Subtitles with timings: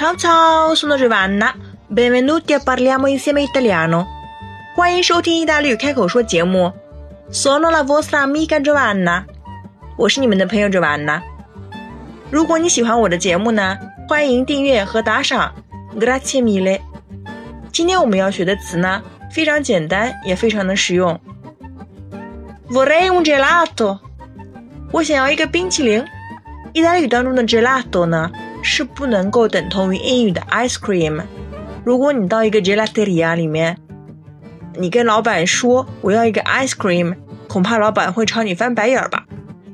[0.00, 1.54] Ciao ciao, sono Giovanna.
[1.86, 4.06] Benvenuti a Parliamo insieme italiano.
[4.74, 6.72] 欢迎收听意大利语开口说节目。
[7.30, 9.24] Sono la vostra amica Giovanna。
[9.98, 11.20] 我是你们的朋友 Giovanna。
[12.30, 13.76] 如果你喜欢我的节目呢，
[14.08, 15.52] 欢迎订阅和打赏。
[15.98, 16.80] Grazie mille。
[17.70, 21.20] 今天我们要学的词呢，非常简单，也非常的实用。
[22.70, 23.98] Vorrei un gelato。
[24.92, 26.02] 我想要一个冰淇淋。
[26.72, 28.30] 意大利语当中的 gelato 呢？
[28.62, 31.22] 是不能够等同于英语的 ice cream。
[31.84, 33.76] 如果你到一个 gelateria 里面，
[34.76, 37.14] 你跟老板说我要一个 ice cream，
[37.48, 39.24] 恐怕老板会朝你翻白眼儿吧。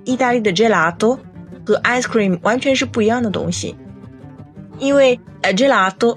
[0.05, 1.19] 意大利的 gelato
[1.67, 3.77] 和 ice cream 完全是不一样的东西，
[4.79, 6.17] 因为 gelato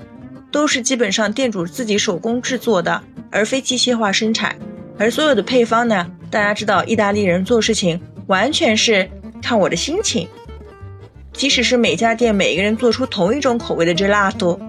[0.52, 3.02] 都是基本上店主自己手工制作的，
[3.32, 4.56] 而非机械化生产。
[4.98, 9.10] 而所有的配方呢，大家知道意大利人做事情完全是
[9.42, 10.28] 看我的心情。
[11.40, 14.60] 即使是每家店每个人做出同一种口味的 gelato，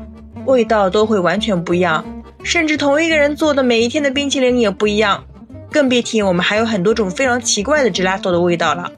[0.46, 2.04] 味道都会完全不一样，
[2.44, 5.24] 甚至同一个人做的每一天的冰淇淋也不一样，
[5.68, 8.92] 更别提我们还有很多种非常奇怪的 gelato 的味道了。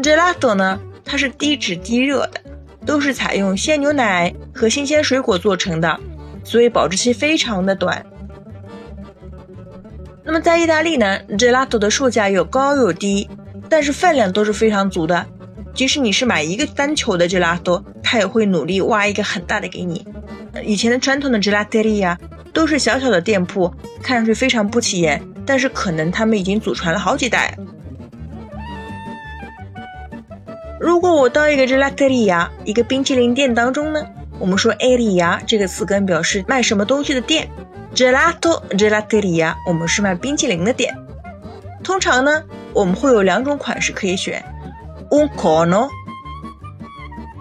[0.00, 2.40] gelato 呢，它是低脂低热的，
[2.86, 5.98] 都是采用鲜牛奶和新鲜水果做成的，
[6.44, 8.06] 所以保质期非常的短。
[10.22, 13.28] 那么在意大利呢，gelato 的售价有高有低，
[13.68, 15.26] 但是分量都是非常足的。
[15.74, 20.06] 即使你是买一个单球的 gelato，他也会努力挖一个很大的给你。
[20.64, 22.16] 以前的传统的 gelateria
[22.52, 27.56] 都是小小的店铺，看上去非常不起眼，但是可能他们已经祖传了好几代。
[30.80, 34.04] 如果我到一个 gelateria 一个冰淇淋店当中呢，
[34.38, 37.48] 我们说 area 这个词根表示卖什么东西的店
[37.94, 40.94] ，gelato gelateria 我们是卖冰淇淋的店。
[41.84, 44.44] 通常呢，我们会有两种款式可以选。
[45.11, 45.89] un cono，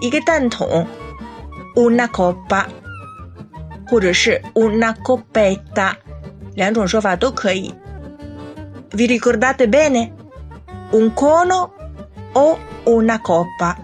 [0.01, 0.87] 一个蛋筒，
[1.75, 2.65] una coppa，
[3.89, 5.95] 或者是 una coppetta，
[6.55, 7.75] 两种说法都可以。
[8.91, 10.13] Vi ricordate bene?
[10.93, 11.71] Un cono
[12.35, 13.77] o una coppa？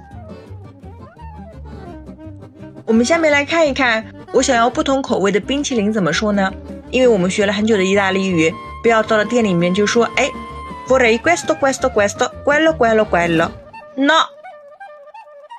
[2.87, 6.53] 我们下面来看一看，我想要不同口味的冰淇淋怎么说呢？
[6.91, 8.53] 因为我们学了很久的意大利语，
[8.83, 10.29] 不要到了店里面就说，哎，
[10.89, 13.51] vorrei questo questo questo quello quello quello。
[13.97, 14.29] 那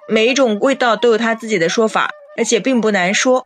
[0.07, 3.45] 每一种味道都有它自己的说法，而且并不难说。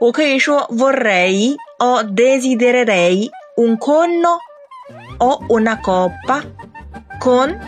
[0.00, 4.38] 我可以说 vorrei o desidererei un cono
[5.18, 6.42] o una coppa
[7.20, 7.58] con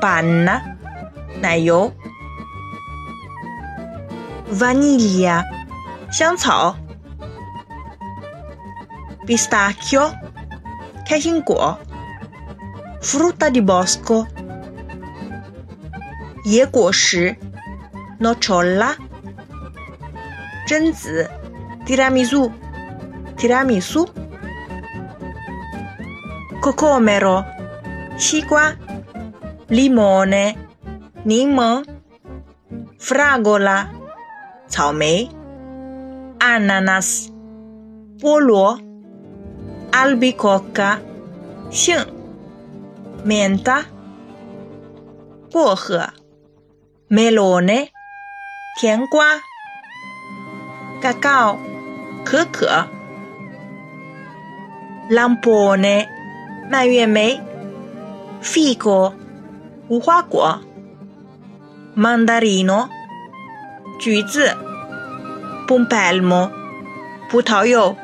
[0.00, 0.60] panna
[1.40, 1.92] 奶油，
[4.52, 5.44] vaniglia
[6.10, 6.74] 香草，
[9.24, 10.10] pistacchio
[11.06, 11.78] 开心果，
[13.00, 14.26] frutta di bosco。
[16.45, 17.35] 野果实
[18.19, 18.93] ，noccola
[20.67, 21.27] 榛子
[21.87, 22.51] ，tiramisu，
[23.35, 24.07] 提拉米苏
[26.61, 27.43] ，cocomero，
[28.15, 28.75] 西瓜
[29.69, 30.55] ，limone，
[31.23, 31.83] 柠檬
[32.99, 33.87] ，fragola，
[34.67, 35.27] 草莓
[36.37, 37.27] ，ananas，
[38.19, 38.79] 菠萝
[39.91, 40.99] ，albicocca，
[41.71, 42.05] 杏
[43.25, 43.83] ，menta，
[45.49, 46.07] 薄荷。
[47.09, 47.89] melone，
[48.79, 49.39] 甜瓜
[51.01, 51.57] ，cacao，
[52.23, 52.87] 可可
[55.09, 56.07] ，lampone，
[56.69, 57.39] 蔓越莓
[58.41, 59.13] ，fico，
[59.87, 60.59] 无花果
[61.95, 62.89] ，mandarino，
[63.99, 64.57] 橘子
[65.67, 66.49] ，pompelmo，
[67.29, 67.95] 葡萄柚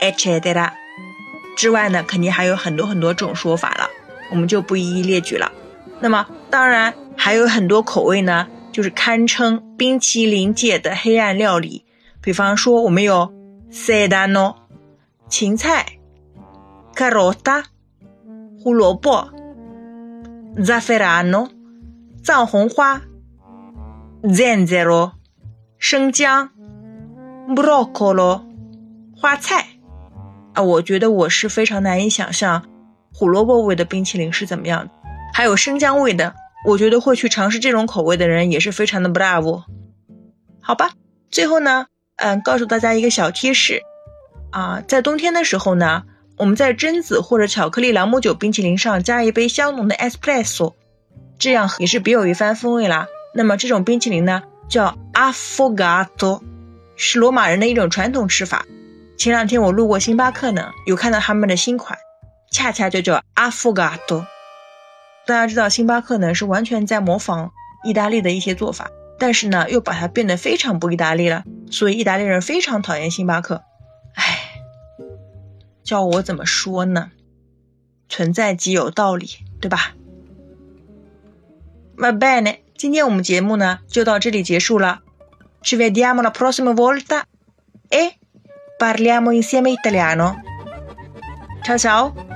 [0.00, 0.70] ，etc。
[1.54, 3.90] 之外呢，肯定还有很多很多种说法了，
[4.30, 5.52] 我们就不一一列举了。
[6.00, 6.94] 那么，当然。
[7.18, 11.84] 还有很多口味呢，就是堪称冰淇淋界的黑暗料理。
[12.22, 13.34] 比方说，我们有
[13.70, 14.54] sedano
[15.28, 15.84] 芹菜
[16.94, 17.64] ，carota
[18.58, 19.28] 胡萝卜
[20.58, 21.50] ，zafferano
[22.22, 23.02] 藏红花
[24.22, 25.12] ，zenzero
[25.78, 26.50] 生姜
[27.48, 28.42] ，broccolo
[29.16, 29.66] 花菜。
[30.54, 32.64] 啊，我觉得我是非常难以想象
[33.12, 34.90] 胡萝卜味的冰淇淋是怎么样的。
[35.34, 36.34] 还有生姜味的。
[36.68, 39.62] 我觉得会去尝试这种口味的人也是非常的 bravo，
[40.60, 40.90] 好吧。
[41.30, 41.86] 最后呢，
[42.16, 43.80] 嗯，告诉大家一个小贴士
[44.50, 46.02] 啊，在冬天的时候呢，
[46.36, 50.74] 我们在榛子或者巧克力朗姆酒冰淇淋上加一杯香浓的 espresso，
[51.38, 53.06] 这样也是别有一番风味啦。
[53.34, 56.42] 那么这种冰淇淋呢，叫 affogato，
[56.96, 58.66] 是罗马人的一种传统吃法。
[59.16, 61.98] 前两天我路过星巴克呢，有看到他们的新款，
[62.52, 64.26] 恰恰就叫阿芙嘎多。
[65.28, 67.52] 大家知道星巴克呢是完全在模仿
[67.84, 73.62] 意大利的一些做法，但是呢又把它变得非常不意大利了，所以意大利人非常讨厌星巴克。
[74.14, 74.62] 唉，
[75.84, 77.10] 叫我怎么说呢？
[78.08, 79.28] 存在即有道理，
[79.60, 79.94] 对吧
[81.98, 85.02] ？Va bene，今天我们节目呢就到这里结束了。
[85.60, 87.24] Ci vediamo la prossima volta
[87.90, 88.12] e
[88.78, 90.36] parliamo insieme italiano.
[91.62, 92.27] Ciao ciao.